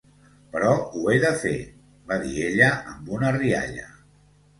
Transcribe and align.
"Però 0.53 0.69
ho 0.77 1.01
he 1.11 1.17
de 1.25 1.29
fer", 1.43 1.51
va 2.11 2.17
dir 2.23 2.31
ella 2.45 2.71
amb 2.95 3.13
una 3.19 3.31
rialla. 3.37 3.85